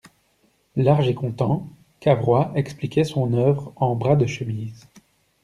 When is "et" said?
1.09-1.13